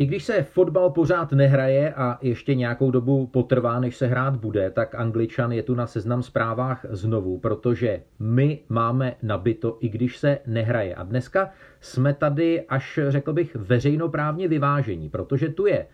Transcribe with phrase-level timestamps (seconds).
[0.00, 4.70] I když se fotbal pořád nehraje a ještě nějakou dobu potrvá, než se hrát bude,
[4.70, 10.38] tak Angličan je tu na seznam zprávách znovu, protože my máme nabito, i když se
[10.46, 10.94] nehraje.
[10.94, 15.86] A dneska jsme tady až, řekl bych, veřejnoprávně vyvážení, protože tu je eh,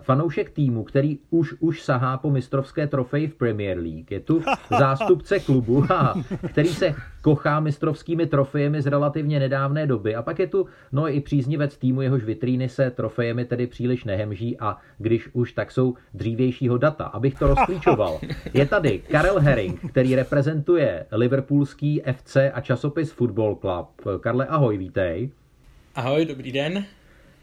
[0.00, 4.10] fanoušek týmu, který už už sahá po mistrovské trofeji v Premier League.
[4.10, 4.42] Je tu
[4.78, 5.86] zástupce klubu,
[6.48, 10.14] který se kochá mistrovskými trofejemi z relativně nedávné doby.
[10.14, 14.58] A pak je tu no i příznivec týmu, jehož vitríny se trofejemi tedy příliš nehemží
[14.58, 17.04] a když už, tak jsou dřívějšího data.
[17.04, 18.20] Abych to rozklíčoval.
[18.54, 24.20] Je tady Karel Herring, který reprezentuje Liverpoolský FC a časopis Football Club.
[24.20, 25.30] Karle, ahoj, vítej.
[25.94, 26.84] Ahoj, dobrý den.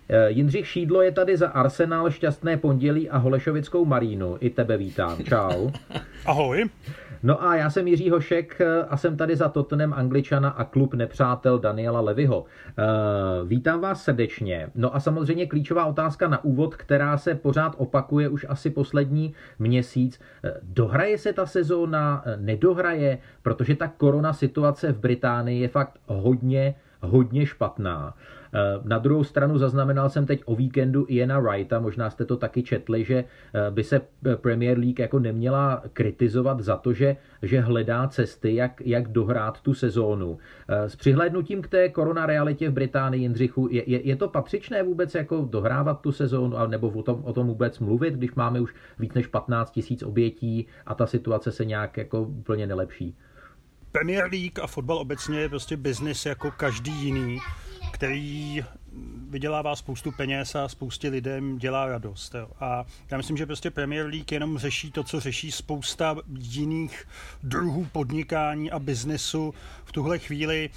[0.10, 4.38] Eh, Jindřich Šídlo je tady za Arsenal, Šťastné pondělí a Holešovickou Marínu.
[4.40, 5.24] I tebe vítám.
[5.24, 5.70] Čau.
[6.26, 6.70] Ahoj.
[7.24, 10.94] No a já jsem Jiří Hošek eh, a jsem tady za Tottenham Angličana a klub
[10.94, 12.46] nepřátel Daniela Levyho.
[12.68, 12.84] Eh,
[13.46, 14.70] vítám vás srdečně.
[14.76, 20.20] No a samozřejmě klíčová otázka na úvod, která se pořád opakuje už asi poslední měsíc.
[20.64, 27.46] Dohraje se ta sezóna, nedohraje, protože ta korona situace v Británii je fakt hodně hodně
[27.46, 28.14] špatná.
[28.54, 32.64] Eh, na druhou stranu zaznamenal jsem teď o víkendu Iena Wrighta, možná jste to taky
[32.64, 33.16] četli, že
[33.54, 34.02] eh, by se
[34.36, 39.74] Premier League jako neměla kritizovat za to, že, že hledá cesty, jak, jak dohrát tu
[39.74, 40.38] sezónu.
[40.70, 44.84] Eh, s přihlédnutím k té korona realitě v Británii, Jindřichu, je, je, je to patřičné
[44.84, 48.74] vůbec jako dohrávat tu sezónu, nebo o tom, o tom vůbec mluvit, když máme už
[49.00, 53.16] víc než 15 tisíc obětí a ta situace se nějak jako úplně nelepší?
[53.92, 57.40] Premier League a fotbal obecně je prostě biznis jako každý jiný,
[57.92, 58.64] který
[59.30, 62.36] vydělává spoustu peněz a spoustě lidem dělá radost.
[62.36, 62.48] Jo.
[62.60, 67.06] A já myslím, že prostě Premier League jenom řeší to, co řeší spousta jiných
[67.44, 69.54] druhů podnikání a biznesu
[69.86, 70.70] v tuhle chvíli.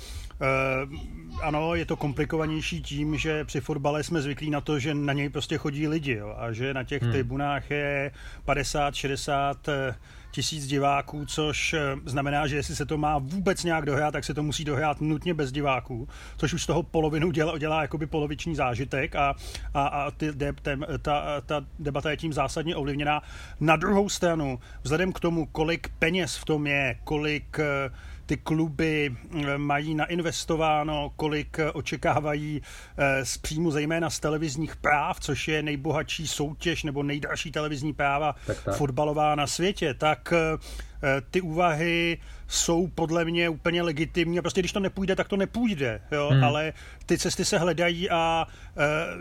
[0.92, 0.98] Uh,
[1.42, 5.28] ano, je to komplikovanější tím, že při fotbale jsme zvyklí na to, že na něj
[5.28, 7.12] prostě chodí lidi jo, a že na těch hmm.
[7.12, 8.12] tribunách je
[8.44, 9.68] 50, 60
[10.30, 14.34] tisíc diváků, což eh, znamená, že jestli se to má vůbec nějak dohrát, tak se
[14.34, 18.54] to musí dohrát nutně bez diváků, což už z toho polovinu dělá, dělá jakoby poloviční
[18.54, 19.34] zážitek a,
[19.74, 23.22] a, a ty, de, tem, ta, ta debata je tím zásadně ovlivněná.
[23.60, 27.94] Na druhou stranu, vzhledem k tomu, kolik peněz v tom je, kolik uh,
[28.30, 32.62] ty kluby eh, mají nainvestováno, kolik eh, očekávají
[32.96, 38.34] eh, z příjmu zejména z televizních práv, což je nejbohatší soutěž nebo nejdražší televizní práva
[38.46, 38.74] tak, tak.
[38.74, 40.32] fotbalová na světě, tak
[41.30, 42.18] ty úvahy
[42.48, 46.28] jsou podle mě úplně legitimní a prostě když to nepůjde, tak to nepůjde, jo?
[46.32, 46.44] Hmm.
[46.44, 46.72] ale
[47.06, 48.46] ty cesty se hledají a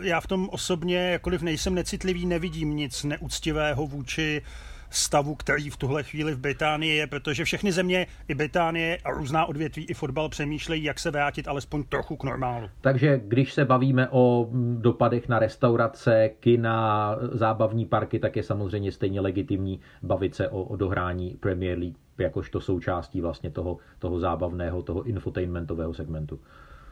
[0.00, 4.42] já v tom osobně, jakkoliv nejsem necitlivý, nevidím nic neúctivého vůči
[4.90, 9.46] stavu, který v tuhle chvíli v Británii je, protože všechny země, i Británie a různá
[9.46, 12.68] odvětví, i fotbal přemýšlejí, jak se vrátit alespoň trochu k normálu.
[12.80, 19.20] Takže když se bavíme o dopadech na restaurace, kina, zábavní parky, tak je samozřejmě stejně
[19.20, 25.02] legitimní bavit se o, o dohrání Premier League jakožto součástí vlastně toho, toho zábavného, toho
[25.02, 26.40] infotainmentového segmentu.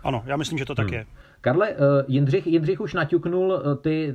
[0.02, 0.94] Ano, já myslím, že to tak hmm.
[0.94, 1.06] je.
[1.40, 1.74] Karle, eh,
[2.08, 4.14] Jindřich, Jindřich už naťuknul eh, ty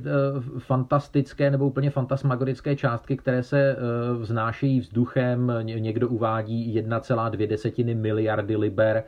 [0.58, 3.76] fantastické nebo úplně fantasmagorické částky, které se
[4.18, 5.52] vznášejí vzduchem.
[5.62, 9.04] Někdo uvádí 1,2 miliardy liber,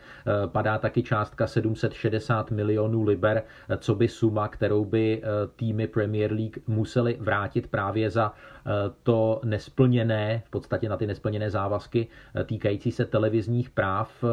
[0.47, 3.43] padá taky částka 760 milionů liber,
[3.79, 5.23] co by suma, kterou by
[5.57, 8.33] týmy Premier League museli vrátit právě za
[9.03, 12.07] to nesplněné, v podstatě na ty nesplněné závazky
[12.45, 14.25] týkající se televizních práv.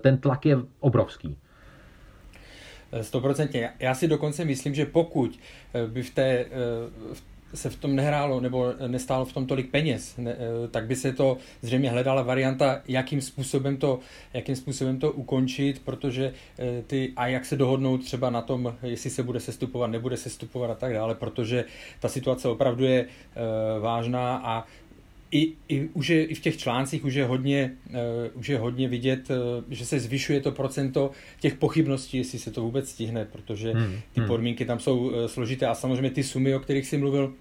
[0.00, 1.38] Ten tlak je obrovský.
[3.02, 3.70] Stoprocentně.
[3.78, 5.38] Já si dokonce myslím, že pokud
[5.74, 6.46] eh, by v té, eh,
[7.54, 11.12] se v tom nehrálo nebo nestálo v tom tolik peněz, ne, eh, tak by se
[11.12, 13.98] to zřejmě hledala varianta, jakým způsobem to,
[14.34, 16.32] jakým způsobem to ukončit, protože
[16.86, 20.74] ty a jak se dohodnou třeba na tom, jestli se bude sestupovat, nebude sestupovat a
[20.74, 21.64] tak dále, protože
[22.00, 23.06] ta situace opravdu je
[23.80, 24.64] vážná a
[25.32, 27.96] i, i, už je, i v těch článcích už je hodně, uh,
[28.34, 29.36] už je hodně vidět, uh,
[29.68, 31.10] že se zvyšuje to procento
[31.40, 34.28] těch pochybností, jestli se to vůbec stihne, protože hmm, ty hmm.
[34.28, 37.34] podmínky tam jsou uh, složité a samozřejmě ty sumy, o kterých jsi mluvil,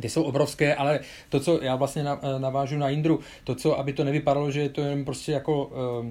[0.00, 2.04] ty jsou obrovské, ale to, co já vlastně
[2.38, 6.06] navážu na Indru, to, co, aby to nevypadalo, že je to jen prostě jako uh,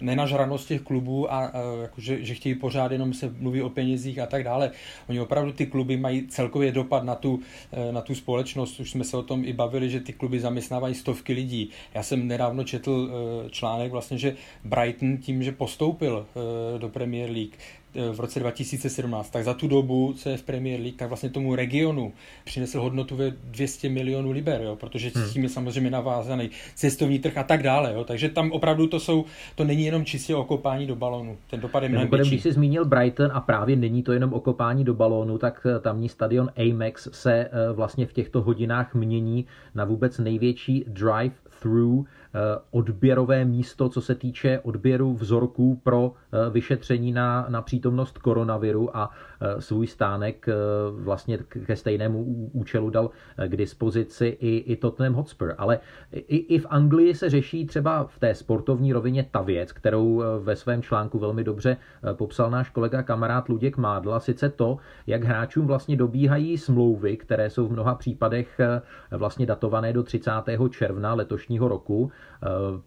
[0.00, 4.18] nenažranost těch klubů a uh, jako, že, že chtějí pořád jenom se mluví o penězích
[4.18, 4.70] a tak dále.
[5.08, 8.80] Oni opravdu ty kluby mají celkově dopad na tu, uh, na tu společnost.
[8.80, 11.70] Už jsme se o tom i bavili, že ty kluby zaměstnávají stovky lidí.
[11.94, 17.30] Já jsem nedávno četl uh, článek vlastně, že Brighton tím, že postoupil uh, do Premier
[17.30, 17.77] League, Eh,
[18.12, 21.54] v roce 2017, tak za tu dobu, co je v Premier League, tak vlastně tomu
[21.54, 22.12] regionu
[22.44, 25.24] přinesl hodnotu ve 200 milionů liber, jo, protože hmm.
[25.24, 27.92] s tím je samozřejmě navázaný cestovní trh a tak dále.
[27.94, 29.24] Jo, takže tam opravdu to jsou,
[29.54, 31.36] to není jenom čistě okopání do balónu.
[31.50, 34.94] Ten dopad je mnohem Když jsi zmínil Brighton a právě není to jenom okopání do
[34.94, 40.18] balónu, tak eh, tamní stadion Amex se eh, vlastně v těchto hodinách mění na vůbec
[40.18, 42.17] největší drive-through Eh,
[42.70, 49.10] odběrové místo, co se týče odběru vzorků pro eh, vyšetření na, na přítomnost koronaviru a
[49.40, 50.46] eh, svůj stánek
[50.90, 53.10] vlastně ke stejnému účelu dal
[53.46, 55.54] k dispozici i, i Tottenham Hotspur.
[55.58, 55.78] Ale
[56.12, 60.56] i, i v Anglii se řeší třeba v té sportovní rovině ta věc, kterou ve
[60.56, 61.76] svém článku velmi dobře
[62.12, 67.68] popsal náš kolega kamarád Luděk Mádla, sice to, jak hráčům vlastně dobíhají smlouvy, které jsou
[67.68, 68.60] v mnoha případech
[69.10, 70.30] vlastně datované do 30.
[70.70, 72.17] června letošního roku, Eh,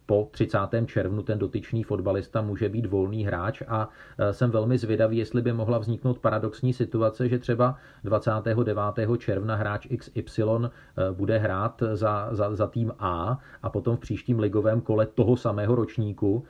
[0.05, 0.57] po 30.
[0.85, 5.53] červnu ten dotyčný fotbalista může být volný hráč a eh, jsem velmi zvědavý, jestli by
[5.53, 8.81] mohla vzniknout paradoxní situace, že třeba 29.
[9.17, 10.67] června hráč XY eh,
[11.11, 15.75] bude hrát za, za, za tým A a potom v příštím ligovém kole toho samého
[15.75, 16.43] ročníku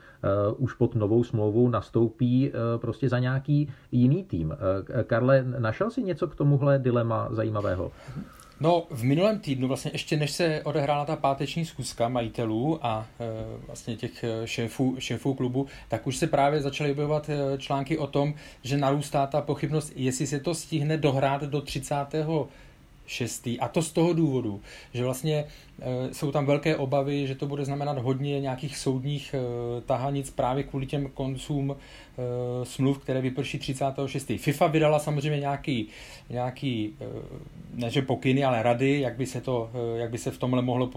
[0.56, 4.54] už pod novou smlouvou nastoupí prostě za nějaký jiný tým.
[5.06, 7.92] Karle, našel si něco k tomuhle dilema zajímavého?
[8.60, 13.24] No, v minulém týdnu, vlastně ještě než se odehrála ta páteční zkuska majitelů a e,
[13.66, 18.06] vlastně těch e, šéfů, šéfů klubu, tak už se právě začaly objevovat e, články o
[18.06, 21.94] tom, že narůstá ta pochybnost, jestli se to stihne dohrát do 30
[23.06, 23.60] šestý.
[23.60, 24.60] A to z toho důvodu,
[24.94, 25.44] že vlastně
[26.12, 30.86] jsou tam velké obavy, že to bude znamenat hodně nějakých soudních e, tahanic právě kvůli
[30.86, 34.32] těm koncům e, smluv, které vyprší 36.
[34.36, 35.88] FIFA vydala samozřejmě nějaký,
[36.30, 36.94] nějaký
[37.74, 40.90] ne že pokyny, ale rady, jak by se, to, jak by se v tomhle mohlo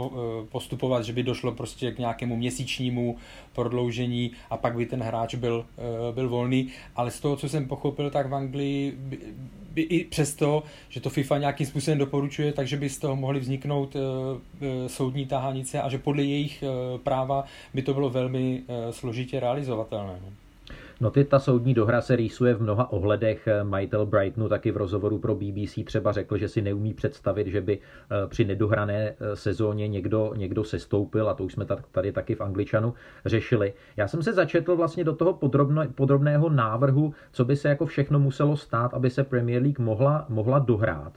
[0.52, 3.18] postupovat, že by došlo prostě k nějakému měsíčnímu
[3.54, 5.66] prodloužení a pak by ten hráč byl,
[6.12, 6.68] byl volný.
[6.96, 8.98] Ale z toho, co jsem pochopil, tak v Anglii
[9.76, 13.96] by i přesto, že to FIFA nějakým způsobem doporučuje, takže by z toho mohly vzniknout
[14.88, 20.20] soudní tahanice a že podle jejich uh, práva by to bylo velmi uh, složitě realizovatelné.
[20.24, 20.32] No.
[21.02, 23.48] No ty, ta soudní dohra se rýsuje v mnoha ohledech.
[23.64, 27.80] Majitel Brightonu taky v rozhovoru pro BBC třeba řekl, že si neumí představit, že by
[27.80, 32.42] eh, při nedohrané eh, sezóně někdo, někdo sestoupil, a to už jsme tady taky v
[32.42, 32.94] Angličanu
[33.26, 33.74] řešili.
[33.98, 38.20] Já jsem se začetl vlastně do toho podrobno, podrobného návrhu, co by se jako všechno
[38.20, 41.14] muselo stát, aby se Premier League mohla, mohla dohrát.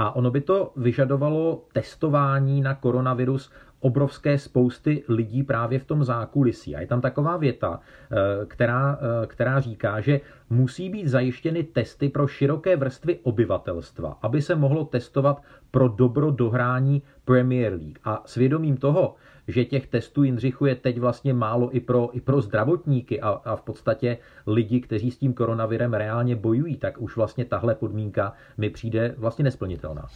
[0.00, 6.76] A ono by to vyžadovalo testování na koronavirus obrovské spousty lidí právě v tom zákulisí.
[6.76, 8.16] A je tam taková věta, eh,
[8.46, 10.20] která, eh, která říká, že
[10.50, 17.02] musí být zajištěny testy pro široké vrstvy obyvatelstva, aby se mohlo testovat pro dobro dohrání
[17.24, 17.98] Premier League.
[18.04, 19.14] A svědomím toho,
[19.48, 23.56] že těch testů Jindřichu je teď vlastně málo i pro, i pro zdravotníky a, a
[23.56, 28.70] v podstatě lidi, kteří s tím koronavirem reálně bojují, tak už vlastně tahle podmínka mi
[28.70, 30.08] přijde vlastně nesplnitelná.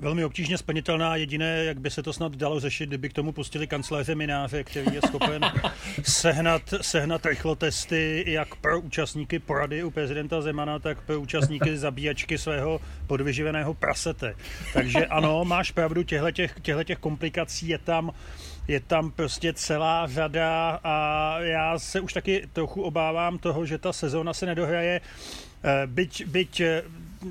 [0.00, 1.16] Velmi obtížně splnitelná.
[1.16, 4.94] Jediné, jak by se to snad dalo řešit, kdyby k tomu pustili kancléře Mináře, který
[4.94, 5.42] je schopen
[6.02, 12.80] sehnat, sehnat rychlotesty jak pro účastníky porady u prezidenta Zemana, tak pro účastníky zabíjačky svého
[13.06, 14.34] podvyživeného prasete.
[14.72, 18.12] Takže ano, máš pravdu, těchto těch komplikací je tam
[18.68, 23.92] je tam prostě celá řada a já se už taky trochu obávám toho, že ta
[23.92, 25.00] sezóna se nedohraje,
[25.64, 26.82] eh, byť, byť eh,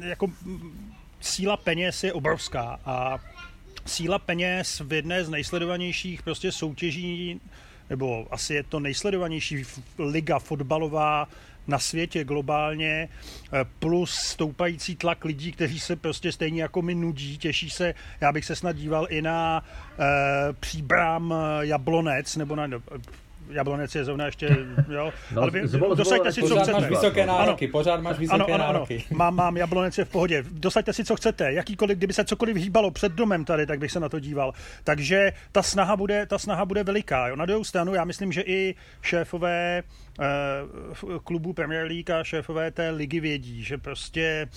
[0.01, 0.27] jako
[1.19, 3.19] síla peněz je obrovská a
[3.85, 7.41] síla peněz v jedné z nejsledovanějších prostě soutěží,
[7.89, 9.63] nebo asi je to nejsledovanější
[9.99, 11.27] liga fotbalová
[11.67, 13.09] na světě globálně,
[13.53, 18.31] eh, plus stoupající tlak lidí, kteří se prostě stejně jako my nudí, těší se, já
[18.31, 19.63] bych se snad díval i na
[19.99, 22.67] e, příbram Jablonec, nebo na
[23.50, 24.58] Jablonec je zrovna ještě,
[24.89, 25.13] jo.
[25.32, 26.72] No, ale vy, zvol, dosaďte si, co chcete.
[26.72, 28.96] Máš vysoké nároky, ano, pořád máš vysoké ano, ano, nároky.
[28.96, 29.18] Ano.
[29.18, 30.44] Mám, mám Jablonec je v pohodě.
[30.51, 31.53] Dosaďte si, co chcete.
[31.53, 34.53] Jakýkoliv, kdyby se cokoliv hýbalo před domem tady, tak bych se na to díval.
[34.84, 37.27] Takže ta snaha bude, ta snaha bude veliká.
[37.27, 37.36] Jo.
[37.36, 39.84] Na druhou stranu, já myslím, že i šéfové
[40.20, 40.25] eh,
[41.24, 44.48] klubu Premier League a šéfové té ligy vědí, že prostě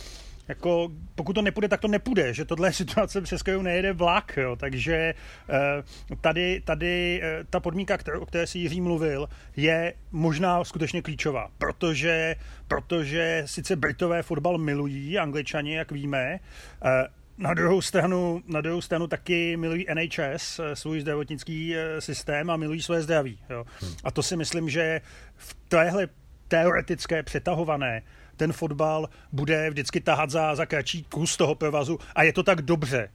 [0.52, 4.37] jako, pokud to nepůjde, tak to nepůjde, že tohle je situace, přes kterou nejede vlak,
[4.37, 4.56] jo.
[4.56, 5.14] takže
[5.49, 11.02] eh, tady, tady eh, ta podmínka, kterou, o které si Jiří mluvil, je možná skutečně
[11.02, 12.37] klíčová, protože,
[12.68, 16.40] protože sice Britové fotbal milují, Angličani, jak víme,
[16.85, 22.82] eh, na druhou, stranu, na druhou stranu taky milují NHS, svůj zdravotnický systém a milují
[22.82, 23.38] své zdraví.
[23.50, 23.64] Jo.
[23.80, 23.92] Hmm.
[24.04, 25.00] A to si myslím, že
[25.37, 26.09] v téhle
[26.49, 28.02] teoretické přetahované
[28.43, 32.63] ten fotbal bude vždycky tahat za, za kratší kus toho provazu a je to tak
[32.63, 33.09] dobře.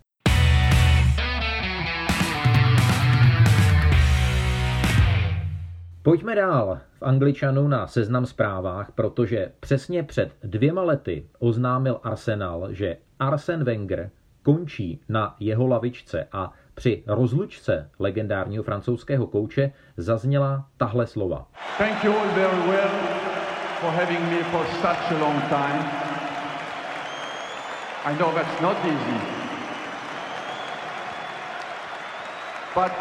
[6.03, 12.97] Pojďme dál v Angličanu na seznam zprávách, protože přesně před dvěma lety oznámil Arsenal, že
[13.19, 14.09] Arsen Wenger
[14.43, 21.47] končí na jeho lavičce a při rozlučce legendárního francouzského kouče zazněla tahle slova.
[21.77, 23.16] Thank you all very well
[23.81, 25.81] for having me for such a long time.
[28.05, 29.19] I know that's not easy.
[32.73, 32.93] But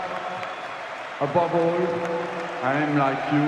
[1.20, 1.82] above all,
[2.62, 3.46] I am like you,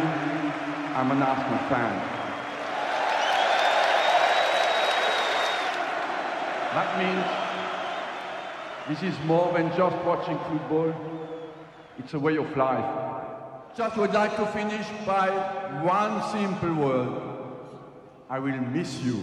[0.97, 1.95] I'm an Arsenal fan.
[6.75, 7.49] That means
[8.89, 10.95] This is more than just watching football.
[11.99, 13.18] It's a way of life.
[13.79, 15.31] Just would like to finish by
[15.87, 17.23] one simple word.
[18.29, 19.17] I will miss you.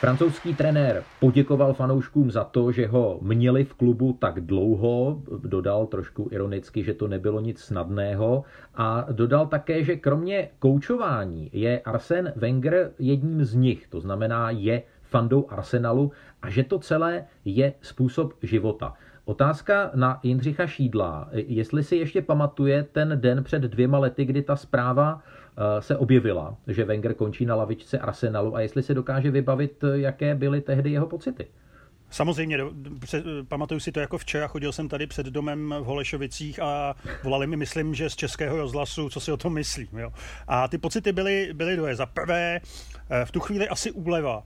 [0.00, 6.28] Francouzský trenér poděkoval fanouškům za to, že ho měli v klubu tak dlouho, dodal trošku
[6.30, 8.44] ironicky, že to nebylo nic snadného
[8.74, 14.82] a dodal také, že kromě koučování je Arsen Wenger jedním z nich, to znamená je
[15.02, 18.94] fandou Arsenalu a že to celé je způsob života.
[19.28, 21.28] Otázka na Jindřicha Šídla.
[21.32, 25.22] Jestli si ještě pamatuje ten den před dvěma lety, kdy ta zpráva
[25.58, 29.98] Eh, se objevila, že Wenger končí na lavičce Arsenalu a jestli se dokáže vybavit, eh,
[29.98, 31.46] jaké byly tehdy jeho pocity.
[32.10, 32.58] Samozřejmě,
[33.48, 36.94] pamatuju si to jako včera, chodil jsem tady před domem v Holešovicích a
[37.24, 39.88] volali mi, myslím, že z českého rozhlasu, co si o tom myslím.
[39.98, 40.12] Jo.
[40.48, 41.96] A ty pocity byly, byly dvoje.
[41.96, 42.60] Za prvé,
[43.10, 44.42] eh, v tu chvíli asi úleva,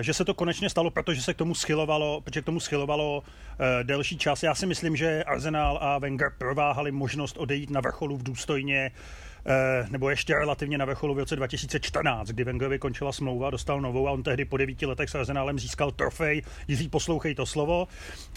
[0.00, 3.22] že se to konečně stalo, protože se k tomu schylovalo, protože k tomu schylovalo
[3.82, 4.42] delší čas.
[4.42, 9.29] Já si myslím, že Arsenal a Wenger prováhali možnost odejít na vrcholu v důstojně Eh,
[9.90, 14.10] nebo ještě relativně na vrcholu v roce 2014, kdy Wengerovi končila smlouva, dostal novou a
[14.10, 16.42] on tehdy po devíti letech s Arsenálem získal trofej.
[16.68, 17.88] Jiří, poslouchej to slovo.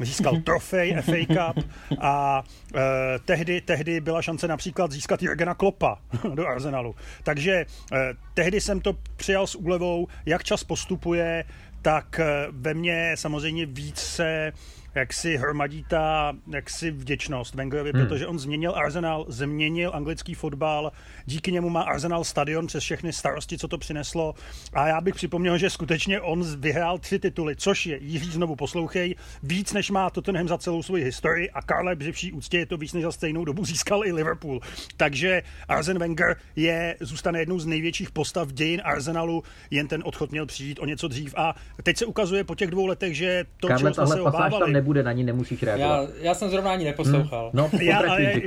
[0.01, 1.65] Získal trofej FA Cup
[1.99, 2.43] a
[2.75, 2.79] eh,
[3.25, 5.99] tehdy, tehdy byla šance například získat Jurgena Klopa
[6.35, 6.95] do Arsenalu.
[7.23, 11.43] Takže eh, tehdy jsem to přijal s úlevou, jak čas postupuje,
[11.81, 12.19] tak
[12.51, 14.51] ve mně samozřejmě víc se
[14.95, 18.01] jak si hromadí ta jaksi vděčnost Wengerovi, hmm.
[18.01, 20.91] protože on změnil Arsenal, změnil anglický fotbal,
[21.25, 24.35] díky němu má Arsenal stadion přes všechny starosti, co to přineslo.
[24.73, 29.15] A já bych připomněl, že skutečně on vyhrál tři tituly, což je, Jiří znovu poslouchej,
[29.43, 32.77] víc než má Tottenham za celou svou historii a Karle při vší úctě je to
[32.77, 34.59] víc než za stejnou dobu získal i Liverpool.
[34.97, 40.45] Takže Arsen Wenger je, zůstane jednou z největších postav dějin Arsenalu, jen ten odchod měl
[40.45, 41.33] přijít o něco dřív.
[41.37, 44.82] A teď se ukazuje po těch dvou letech, že to, Karle, čeho jsme se obávali,
[44.83, 46.09] nebude, na ní nemusíš reagovat.
[46.19, 47.51] Já, já jsem zrovna ani neposlouchal.
[47.53, 47.57] Hmm.
[47.63, 48.39] No, já, já,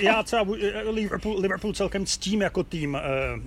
[0.00, 0.46] já třeba
[0.90, 3.00] Liverpool, Liverpool celkem ctím jako tým, uh,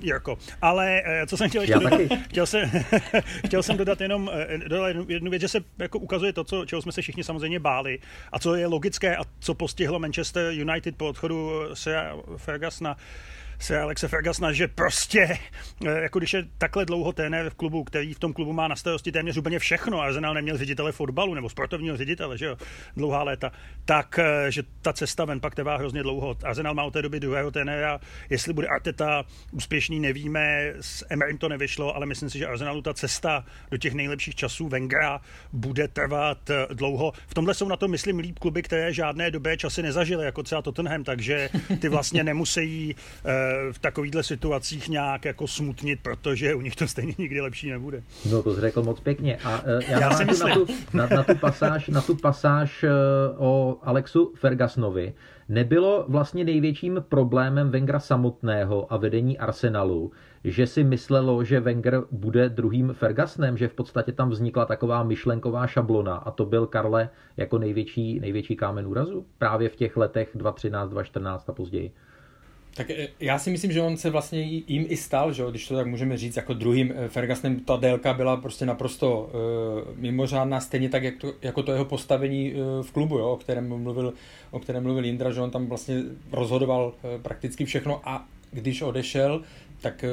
[0.05, 0.37] Jirko.
[0.61, 1.99] Ale uh, co jsem chtěl ještě dodat,
[2.29, 2.71] chtěl jsem,
[3.45, 6.81] chtěl jsem dodat jenom uh, dodat jednu věc, že se jako ukazuje to, co, čeho
[6.81, 7.99] jsme se všichni samozřejmě báli
[8.31, 11.93] a co je logické a co postihlo Manchester United po odchodu Sir
[12.37, 12.97] Fergusona,
[13.59, 15.37] se Alexe Fergusona, že prostě,
[15.85, 18.75] eh, jako když je takhle dlouho trenér v klubu, který v tom klubu má na
[18.75, 22.57] starosti téměř úplně všechno, Arsenal neměl ředitele fotbalu nebo sportovního ředitele, že jo,
[22.95, 23.51] dlouhá léta,
[23.85, 26.37] tak, eh, že ta cesta ven pak trvá hrozně dlouho.
[26.43, 27.99] Arsenal má od té doby druhého trenéra,
[28.29, 32.93] jestli bude Arteta úspěšný, nevíme, s Emerym to nevyšlo, ale myslím si, že Arsenalu ta
[32.93, 35.21] cesta do těch nejlepších časů Wengera
[35.53, 37.13] bude trvat eh, dlouho.
[37.27, 40.61] V tomhle jsou na to, myslím, líp kluby, které žádné dobé časy nezažily, jako třeba
[40.61, 41.49] Tottenham, takže
[41.79, 42.95] ty vlastně nemusí
[43.71, 48.03] v takovýchhle situacích nějak jako smutnit, protože u nich to stejně nikdy lepší nebude.
[48.31, 49.37] No to jsi řekl moc pěkně.
[49.43, 50.49] A uh, já, já si myslím.
[50.49, 52.89] Na tu, na, na, tu pasáž, na tu pasáž uh,
[53.37, 55.13] o Alexu Fergusonovi
[55.49, 60.11] nebylo vlastně největším problémem Wengra samotného a vedení Arsenalu,
[60.43, 65.67] že si myslelo, že Wenger bude druhým Fergusonem, že v podstatě tam vznikla taková myšlenková
[65.67, 70.89] šablona a to byl Karle jako největší, největší kámen úrazu právě v těch letech 2013,
[70.89, 71.91] 2014 a později.
[72.79, 75.75] Tak eh, já si myslím, že on se vlastně jim i stal, že když to
[75.75, 80.89] tak můžeme říct, jako druhým eh, Fergusonem ta délka byla prostě naprosto uh, mimořádná, stejně
[80.89, 84.13] tak jak to, jako to jeho postavení uh, v klubu, jo, o kterém mluvil,
[84.51, 89.41] o kterém mluvil Jindra, že on tam vlastně rozhodoval uh, prakticky všechno a když odešel,
[89.81, 90.05] tak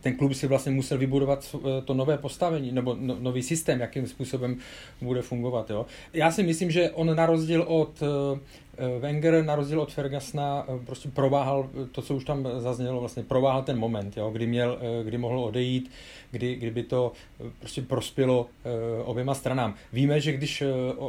[0.00, 4.56] ten klub si vlastně musel vybudovat to nové postavení nebo no, nový systém, jakým způsobem
[5.00, 5.70] bude fungovat.
[5.70, 5.86] Jo.
[6.12, 8.02] Já si myslím, že on na rozdíl od
[9.00, 13.62] Wenger na rozdíl od Fergusona eh, prostě prováhal to, co už tam zaznělo, vlastně prováhal
[13.62, 15.90] ten moment, jo, kdy, měl, eh, kdy mohl odejít,
[16.30, 17.12] kdy, kdyby to
[17.58, 18.46] prostě prospělo
[19.04, 19.74] oběma stranám.
[19.92, 20.62] Víme, že když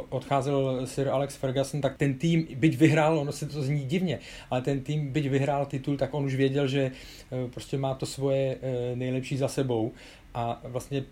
[0.08, 4.18] odcházel Sir Alex Ferguson, tak ten tým, byť vyhrál, ono se to zní divně,
[4.50, 6.90] ale ten tým, byť vyhrál titul, tak on už věděl, že
[7.50, 8.58] prostě má to svoje
[8.94, 9.92] nejlepší za sebou
[10.34, 11.04] a vlastně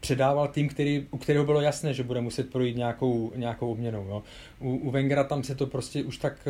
[0.00, 4.06] předával tým, který, u kterého bylo jasné, že bude muset projít nějakou, nějakou obměnou.
[4.08, 4.22] Jo.
[4.60, 6.48] U, u Wengera tam se to prostě už tak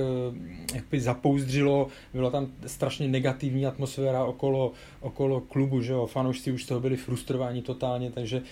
[0.74, 6.06] jakby zapouzdřilo, bylo tam strašně negativní atmosféra okolo, okolo klubu, že jo.
[6.06, 8.42] fanoušci už z toho byli frustrováni totálně, takže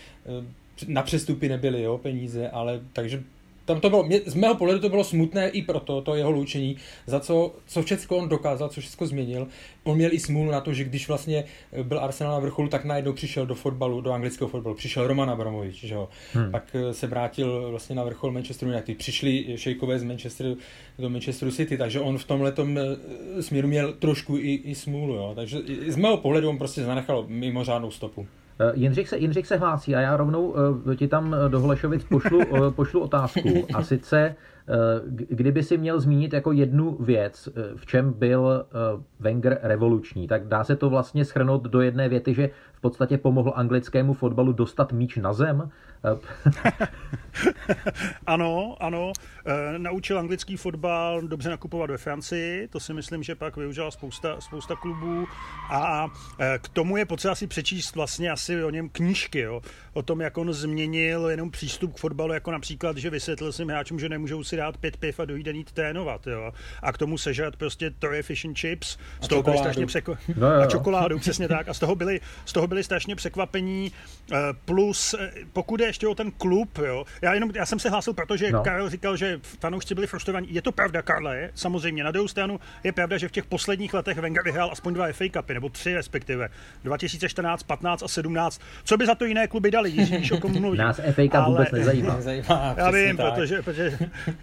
[0.87, 3.23] na přestupy nebyly jo, peníze, ale takže
[3.69, 6.77] tam to bylo, mě, z mého pohledu to bylo smutné i proto, to jeho loučení,
[7.07, 9.47] za co, co všechno on dokázal, co všechno změnil.
[9.85, 11.45] On měl i smůlu na to, že když vlastně
[11.83, 15.85] byl Arsenal na vrcholu, tak najednou přišel do fotbalu, do anglického fotbalu, přišel Roman Abramovič,
[15.85, 16.09] že jo.
[16.33, 16.51] Hmm.
[16.51, 20.57] Pak eh, se vrátil vlastně na vrchol Manchester United, přišli šejkové z Manchesteru
[20.99, 25.33] do Manchesteru City, takže on v tomhle eh, směru měl trošku i, i smůlu, jo.
[25.35, 25.59] Takže
[25.89, 28.27] z mého pohledu on prostě zanechal mimořádnou stopu.
[28.61, 32.05] Eh, Jindřich se, Jindřich se hlásí a já rovnou uh, ti tam eh, do Holešovic
[32.05, 33.67] pošlu, pošlu otázku.
[33.75, 34.35] A sice,
[35.09, 40.65] kdyby si měl zmínit jako jednu věc, v čem byl uh, Wenger revoluční, tak dá
[40.65, 45.17] se to vlastně schrnout do jedné věty, že v podstatě pomohl anglickému fotbalu dostat míč
[45.17, 45.71] na zem?
[48.27, 49.13] ano, ano.
[49.79, 54.77] Naučil anglický fotbal dobře nakupovat ve Francii, to si myslím, že pak využila spousta, spousta
[54.77, 55.27] klubů
[55.71, 56.09] a
[56.59, 59.61] k tomu je potřeba si přečíst vlastně asi o něm knížky, jo.
[59.93, 63.99] o tom, jak on změnil jenom přístup k fotbalu, jako například, že vysvětlil svým hráčům,
[64.01, 66.27] že nemůžou si dát pět piv a dojít jít trénovat.
[66.27, 66.53] Jo.
[66.83, 70.15] A k tomu sežrat prostě Torre Fish and Chips, z toho byli strašně překva...
[70.37, 71.69] no, a čokoládu, přesně tak.
[71.69, 73.93] A z toho byli, z toho byli strašně překvapení.
[74.33, 75.15] E, plus,
[75.53, 77.05] pokud je ještě o ten klub, jo.
[77.23, 78.63] Já, jenom, já jsem se hlásil, protože no.
[78.63, 80.47] Karel říkal, že fanoušci byli frustrovaní.
[80.51, 82.05] Je to pravda, Karle, samozřejmě.
[82.05, 85.25] Na druhou stranu je pravda, že v těch posledních letech Wenger vyhrál aspoň dva FA
[85.33, 86.49] Cupy, nebo tři respektive.
[86.85, 88.61] 2014, 15 a 17.
[88.85, 89.91] Co by za to jiné kluby dali?
[89.91, 90.79] Jiří, o komu mluví.
[90.79, 91.49] Nás FA Cup Ale...
[91.49, 92.17] vůbec nezajímá.
[92.17, 93.99] nezajímá já vím, protože, protože,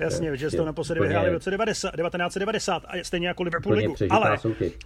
[0.06, 3.96] jasně, že jste to naposledy vyhráli v roce 1990 a stejně jako Liverpool ligu.
[4.10, 4.38] Ale,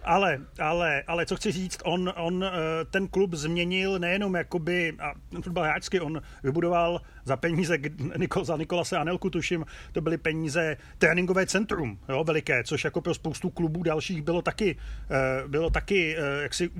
[0.04, 2.50] ale, ale, ale, co chci říct, on, on eh,
[2.90, 5.12] ten klub změnil nejenom jakoby, a
[5.42, 7.78] fotbal hráčsky, on vybudoval za peníze
[8.16, 13.14] Nikol, za Nikolase Anelku, tuším, to byly peníze tréninkové centrum, jo, veliké, což jako pro
[13.14, 14.76] spoustu klubů dalších bylo taky,
[15.10, 16.70] eh, bylo taky eh, jaksi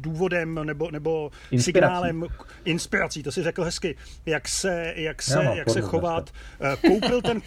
[0.00, 1.62] důvodem nebo, nebo inspirací.
[1.62, 2.26] signálem
[2.64, 6.30] inspirací, to si řekl hezky, jak se, jak se, no, jak se chovat.
[6.86, 7.37] Koupil ten,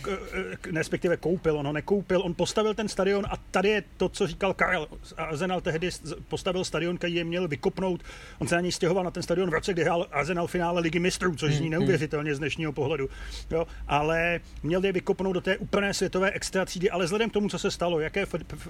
[0.73, 4.53] respektive koupil, on ho nekoupil, on postavil ten stadion a tady je to, co říkal
[4.53, 4.87] Karel.
[5.17, 5.89] Arsenal tehdy
[6.27, 8.03] postavil stadion, který je měl vykopnout.
[8.39, 10.99] On se na něj stěhoval na ten stadion v roce, kdy hrál Arsenal finále ligy
[10.99, 11.79] mistrů, což zní hmm, hmm.
[11.79, 13.09] neuvěřitelně z dnešního pohledu.
[13.51, 17.49] Jo, ale měl je vykopnout do té úplné světové extra třídy, ale vzhledem k tomu,
[17.49, 18.25] co se stalo, jaké,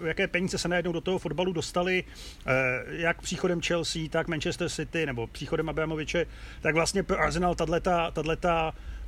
[0.06, 2.04] jaké peníze se najednou do toho fotbalu dostali,
[2.48, 2.52] eh,
[2.88, 6.26] jak příchodem Chelsea, tak Manchester City, nebo příchodem Abramoviče,
[6.62, 9.01] tak vlastně pro Arsenal tato Eh, eh,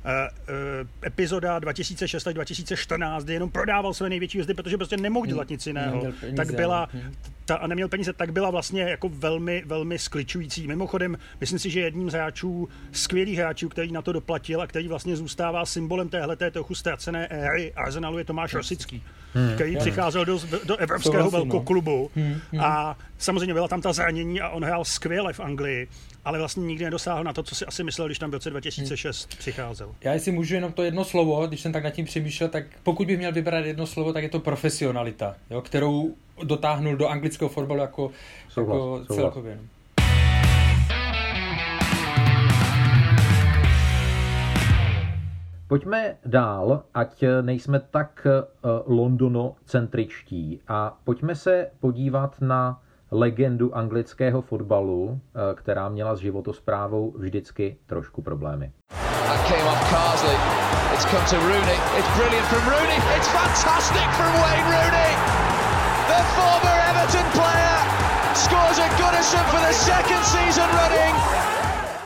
[1.06, 5.66] epizoda 2006 až 2014, kdy jenom prodával své největší hvězdy, protože prostě nemohl dělat nic
[5.66, 6.02] jiného,
[6.36, 6.88] tak byla,
[7.44, 10.66] ta, a neměl peníze, tak byla vlastně jako velmi, velmi skličující.
[10.66, 14.88] Mimochodem, myslím si, že jedním z hráčů, skvělých hráčů, který na to doplatil a který
[14.88, 19.02] vlastně zůstává symbolem téhle trochu ztracené éry Arsenalu, je Tomáš Rosický,
[19.34, 21.30] hmm, který přicházel do, do evropského no.
[21.30, 22.60] velkoklubu hmm, hmm.
[22.60, 25.88] a samozřejmě byla tam ta zranění a on hrál skvěle v Anglii
[26.24, 29.30] ale vlastně nikdy nedosáhl na to, co si asi myslel, když tam v roce 2006
[29.30, 29.38] hmm.
[29.38, 29.94] přicházel.
[30.00, 33.06] Já si můžu jenom to jedno slovo, když jsem tak nad tím přemýšlel, tak pokud
[33.06, 37.80] bych měl vybrat jedno slovo, tak je to profesionalita, jo, kterou dotáhnul do anglického fotbalu
[37.80, 38.10] jako,
[38.48, 39.06] souhlas, jako souhlas.
[39.06, 39.56] celkově.
[39.56, 39.62] No.
[45.68, 55.20] Pojďme dál, ať nejsme tak uh, londonocentričtí a pojďme se podívat na legendu anglického fotbalu,
[55.20, 58.72] eh, která měla s životosprávou vždycky trošku problémy.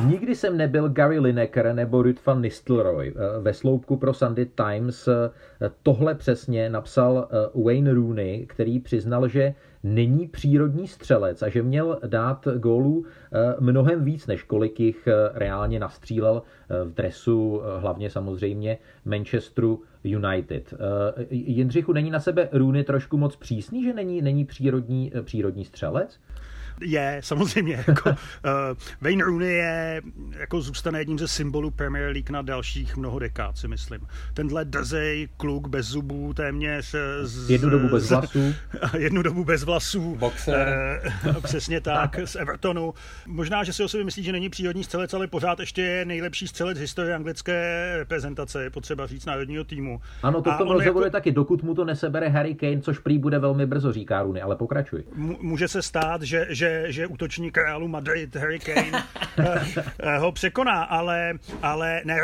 [0.00, 3.14] Nikdy jsem nebyl Gary Lineker nebo Ruud van Nistelrooy.
[3.16, 5.30] Eh, ve sloupku pro Sunday Times eh,
[5.82, 7.28] tohle přesně napsal
[7.64, 14.04] Wayne Rooney, který přiznal, že není přírodní střelec a že měl dát gólů eh, mnohem
[14.04, 20.74] víc, než kolik jich eh, reálně nastřílel eh, v dresu, hlavně samozřejmě Manchesteru United.
[21.30, 26.20] Jindřichu, není na sebe Rooney trošku moc přísný, že není, není přírodní, přírodní střelec?
[26.80, 27.84] Je, samozřejmě.
[27.88, 28.16] Jako, uh,
[29.00, 30.02] Wayne Rooney je,
[30.38, 34.00] jako zůstane jedním ze symbolů Premier League na dalších mnoho dekád, si myslím.
[34.34, 36.94] Tenhle drzej kluk bez zubů, téměř...
[37.22, 38.54] Z, jednu dobu bez vlasů.
[38.98, 40.16] jednu dobu bez vlasů.
[40.16, 40.68] Boxer.
[41.26, 42.94] Uh, přesně tak, z Evertonu.
[43.26, 46.48] Možná, že si o sobě myslí, že není přírodní střelec, ale pořád ještě je nejlepší
[46.48, 50.00] střelec historie anglické reprezentace, je potřeba říct národního týmu.
[50.22, 51.12] Ano, to v tom rozhovoru jako...
[51.12, 54.56] taky, dokud mu to nesebere Harry Kane, což prý bude velmi brzo, říká Rooney, ale
[54.56, 55.04] pokračuj.
[55.40, 59.04] Může se stát, že, že že, že útočník Realu Madrid Harry Kane
[60.18, 62.16] ho překoná, ale, ale ne,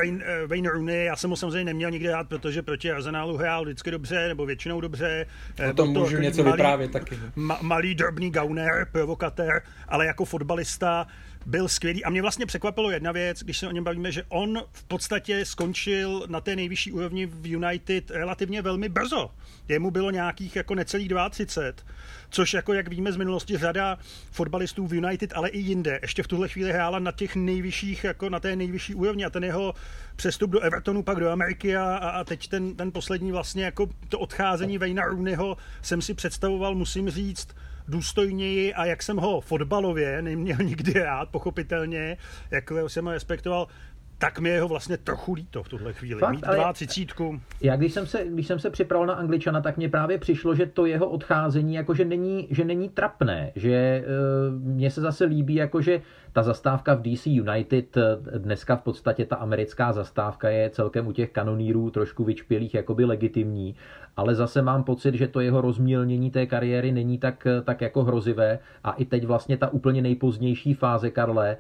[0.47, 4.29] Wayne Rooney, já jsem ho samozřejmě neměl nikdy rád, protože proti Arsenalu hrál vždycky dobře,
[4.29, 5.27] nebo většinou dobře.
[5.71, 7.19] O tom můžu něco malý, vyprávět taky.
[7.37, 11.07] Ma, malý drobný gauner, provokatér, ale jako fotbalista
[11.47, 12.05] byl skvělý.
[12.05, 15.45] A mě vlastně překvapilo jedna věc, když se o něm bavíme, že on v podstatě
[15.45, 19.31] skončil na té nejvyšší úrovni v United relativně velmi brzo.
[19.69, 21.95] Jemu bylo nějakých jako necelých 32,
[22.31, 23.99] což jako jak víme z minulosti řada
[24.31, 28.31] fotbalistů v United, ale i jinde, ještě v tuhle chvíli hrála na těch nejvyšších, jako
[28.31, 29.75] na té nejvyšší úrovni a ten jeho
[30.17, 34.19] přestup do Evertonu, pak do Ameriky a, a teď ten, ten poslední vlastně jako to
[34.19, 37.49] odcházení Vejna Rooneyho jsem si představoval, musím říct,
[37.89, 42.17] důstojněji a jak jsem ho fotbalově neměl nikdy rád, pochopitelně,
[42.51, 43.69] jak jsem ho respektoval,
[44.19, 46.21] tak mi je ho vlastně trochu líto v tuhle chvíli.
[46.21, 47.41] Fakt, Mít dva třicítku.
[47.61, 50.67] Já když jsem, se, když jsem se připravil na Angličana, tak mě právě přišlo, že
[50.67, 56.01] to jeho odcházení jakože není, že není trapné, že uh, mně se zase líbí, jakože
[56.35, 61.13] ta zastávka v DC United, eh, dneska v podstatě ta americká zastávka je celkem u
[61.13, 63.75] těch kanonírů trošku vyčpělých jakoby legitimní,
[64.17, 68.03] ale zase mám pocit, že to jeho rozmělnění té kariéry není tak, eh, tak jako
[68.03, 71.57] hrozivé a i teď vlastně ta úplně nejpozdější fáze Karle,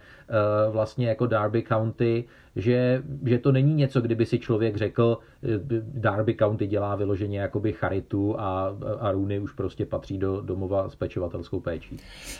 [0.70, 2.24] vlastně jako Derby County,
[2.56, 5.48] že, že to není něco, kdyby si člověk řekl, eh,
[5.80, 10.94] Darby County dělá vyloženě jakoby charitu a, a Rooney už prostě patří do domova s
[10.94, 11.96] pečovatelskou péčí.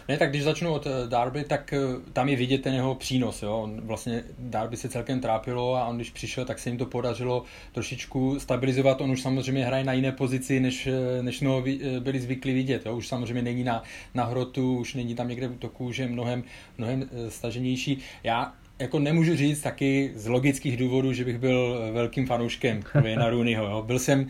[0.08, 1.78] Ne, tak když začnu od eh, Darby, tak eh,
[2.24, 3.42] tam je vidět ten jeho přínos.
[3.42, 3.58] Jo?
[3.58, 7.44] On vlastně Darby se celkem trápilo a on když přišel, tak se jim to podařilo
[7.72, 9.00] trošičku stabilizovat.
[9.00, 10.88] On už samozřejmě hraje na jiné pozici, než,
[11.22, 11.64] než jsme ho
[12.00, 12.86] byli zvyklí vidět.
[12.86, 12.96] Jo?
[12.96, 13.82] Už samozřejmě není na,
[14.14, 16.44] na hrotu, už není tam někde v útoku, že mnohem,
[16.78, 17.98] mnohem staženější.
[18.22, 23.64] Já jako nemůžu říct taky z logických důvodů, že bych byl velkým fanouškem Wayna Rooneyho.
[23.64, 23.82] Jo.
[23.86, 24.28] Byl jsem,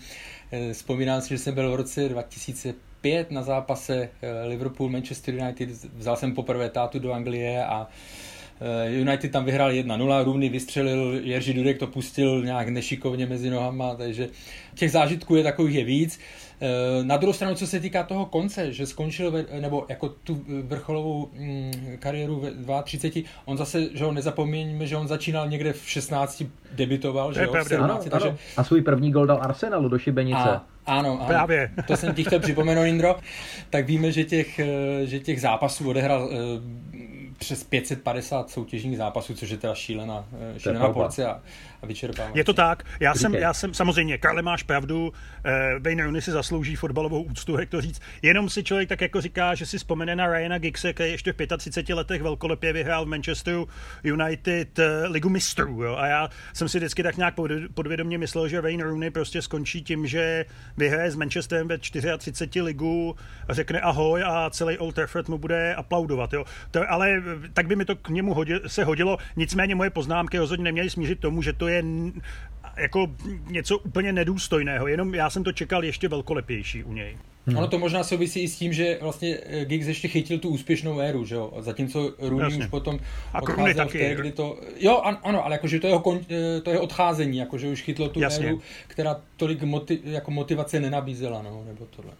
[0.52, 2.93] eh, vzpomínám si, že jsem byl v roce 2005
[3.31, 7.87] na zápase eh, Liverpool-Manchester United, vzal jsem poprvé tátu do Anglie a
[8.61, 13.95] eh, United tam vyhrál 1-0, Rooney vystřelil, Jerzy Dudek to pustil nějak nešikovně mezi nohama,
[13.95, 14.29] takže
[14.75, 16.21] těch zážitků je takových je víc.
[16.61, 20.45] Eh, na druhou stranu, co se týká toho konce, že skončil, ve, nebo jako tu
[20.62, 25.90] vrcholovou mm, kariéru ve 32, on zase, že ho nezapomeňme, že on začínal někde v
[25.90, 28.29] 16, debitoval, že jo, v 17, ano, takže...
[28.29, 28.38] ano.
[28.57, 30.38] A svůj první gol dal Arsenalu do Šibenice.
[30.38, 31.70] A, ano, ano, Právě.
[31.87, 33.16] to jsem ti chtěl připomenout, Indro.
[33.70, 34.66] Tak víme, že těch, eh,
[35.07, 36.93] že těch zápasů odehrál eh,
[37.38, 40.25] přes 550 soutěžních zápasů, což je teda šílená,
[40.57, 41.40] eh, šílená porce a,
[41.83, 42.31] a vyčerpává.
[42.35, 42.85] Je to tak.
[43.01, 45.12] Já jsem, já jsem samozřejmě, Karle, máš pravdu,
[45.44, 48.03] eh, Wayne Rooney si zaslouží fotbalovou úctu, jak to říct.
[48.23, 51.57] Jenom si člověk tak jako říká, že si vzpomene na Ryana Giggse, který ještě v
[51.57, 53.68] 35 letech velkolepě vyhrál v Manchesteru
[54.03, 55.83] United eh, ligu mistrů.
[55.83, 55.97] Jo?
[55.97, 57.35] A já jsem si vždycky tak nějak
[57.75, 60.44] podvědomě myslel, že Wayne Rooney prostě skončí tím, že
[60.77, 63.16] vyhraje s Manchesterem ve 34 ligu
[63.49, 66.33] a řekne ahoj a celý Old Trafford mu bude aplaudovat.
[66.33, 66.44] Jo?
[66.70, 69.18] To, ale tak by mi to k němu hodil, se hodilo.
[69.37, 71.84] Nicméně moje poznámky rozhodně neměly smířit tomu, že to je
[72.76, 73.06] jako
[73.46, 77.16] něco úplně nedůstojného, jenom já jsem to čekal ještě velkolepější u něj.
[77.46, 77.56] Hmm.
[77.56, 81.00] Ono to možná souvisí i s tím, že vlastně eh, Giggs ještě chytil tu úspěšnou
[81.00, 81.52] éru, že jo?
[81.58, 82.98] Zatímco Rooney už potom
[83.32, 84.60] a odcházel v té, kdy to...
[84.80, 88.08] Jo, an, ano, ale jakože to jeho, kon, eh, to jeho odcházení, jakože už chytlo
[88.08, 88.46] tu Jasně.
[88.46, 92.12] éru, která tolik moti, jako motivace nenabízela, no, nebo tohle.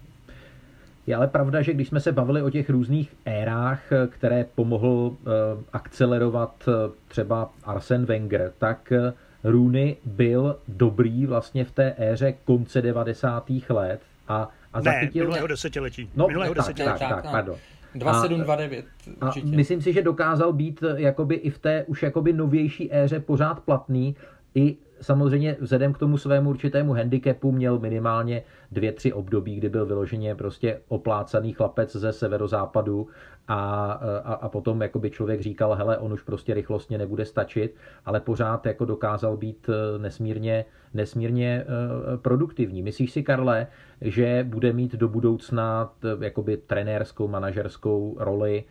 [1.07, 5.31] Je ale pravda, že když jsme se bavili o těch různých érách, které pomohl eh,
[5.73, 9.13] akcelerovat eh, třeba Arsen Wenger, tak eh,
[9.45, 13.51] Rooney byl dobrý vlastně v té éře konce 90.
[13.69, 15.25] let a, a ne, zachytil...
[15.25, 16.11] minulého desetiletí.
[16.17, 16.99] No, minulého tak, desetiletí.
[16.99, 17.57] Tak, tak, tak, pardon.
[17.95, 18.85] 2729
[19.21, 23.21] a, a myslím si, že dokázal být jakoby i v té už jakoby novější éře
[23.21, 24.17] pořád platný
[24.55, 28.43] i samozřejmě vzhledem k tomu svému určitému handicapu měl minimálně
[28.75, 33.09] dvě, tři období, kdy byl vyloženě prostě oplácaný chlapec ze severozápadu
[33.49, 33.93] a,
[34.25, 38.67] a, a potom jakoby člověk říkal, hele, on už prostě rychlostně nebude stačit, ale pořád
[38.67, 42.83] jako dokázal být eh, nesmírně, nesmírně eh, produktivní.
[42.83, 43.67] Myslíš si, Karle,
[44.01, 48.65] že bude mít do budoucna jakoby trenérskou, manažerskou roli,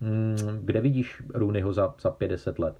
[0.00, 2.76] hmm, kde vidíš Rooneyho za, za 50 let?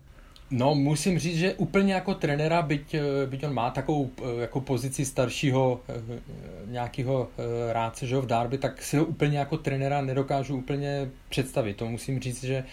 [0.50, 4.61] No, musím říct, že úplně jako trenéra, byť, eh, byť on má takovou eh, jako
[4.61, 6.20] pozici staršího eh,
[6.66, 7.28] nějakého
[7.72, 11.74] rádce, že ho v Darby, tak si ho úplně jako trenéra nedokážu úplně představit.
[11.74, 12.64] To musím říct, že,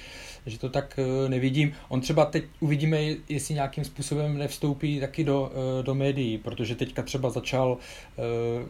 [0.45, 1.73] že to tak nevidím.
[1.89, 5.51] On třeba teď uvidíme, jestli nějakým způsobem nevstoupí taky do,
[5.81, 7.77] do médií, protože teďka třeba začal,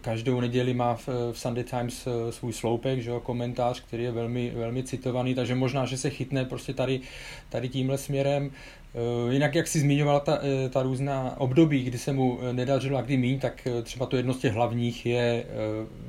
[0.01, 4.83] každou neděli má v, Sunday Times svůj sloupek, že jo, komentář, který je velmi, velmi
[4.83, 7.01] citovaný, takže možná, že se chytne prostě tady,
[7.49, 8.51] tady tímhle směrem.
[8.95, 12.97] Eh, jinak, jak si zmiňovala ta, eh, ta různá období, kdy se mu eh, nedařilo
[12.97, 15.45] a kdy míň, tak třeba to jedno z těch hlavních je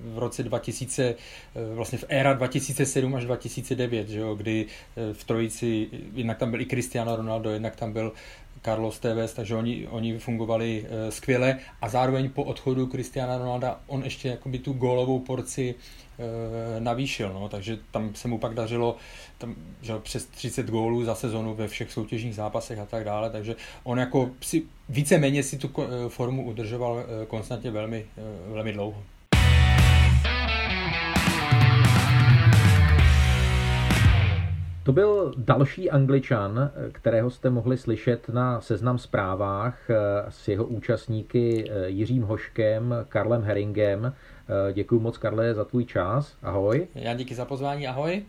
[0.05, 1.15] v roce 2000,
[1.75, 4.67] vlastně v éra 2007 až 2009, že jo, kdy
[5.13, 5.54] v trojici,
[6.15, 8.13] jednak tam byl i Cristiano Ronaldo, jednak tam byl
[8.65, 11.59] Carlos Tevez, takže oni, oni fungovali skvěle.
[11.83, 15.75] A zároveň po odchodu Cristiana Ronalda on ještě jakoby tu gólovou porci
[16.19, 18.97] Eh, navýšil, no, takže tam se mu pak dařilo
[19.39, 23.57] tam, že přes 30 gólů za sezonu ve všech soutěžních zápasech a tak dále, takže
[23.83, 28.07] on jako si víceméně si tu eh, formu udržoval eh, konstantně velmi,
[28.47, 29.03] velmi dlouho.
[34.85, 39.79] To byl další angličan, kterého jste mohli slyšet na seznam zprávách
[40.29, 44.15] s jeho účastníky Jiřím Hoškem, Karlem Heringem.
[44.73, 46.37] Děkuji moc, Karle, za tvůj čas.
[46.43, 46.89] Ahoj.
[46.95, 48.23] Já díky za pozvání, ahoj.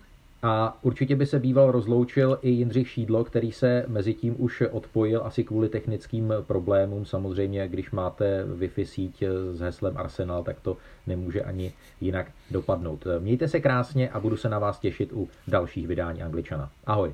[0.47, 5.21] A určitě by se býval rozloučil i Jindřich Šídlo, který se mezi tím už odpojil
[5.23, 7.05] asi kvůli technickým problémům.
[7.05, 10.77] Samozřejmě, když máte Wi-Fi síť s heslem Arsenal, tak to
[11.08, 13.08] nemůže ani jinak dopadnout.
[13.19, 16.69] Mějte se krásně a budu se na vás těšit u dalších vydání Angličana.
[16.86, 17.13] Ahoj.